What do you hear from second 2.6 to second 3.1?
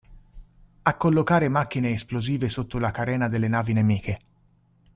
la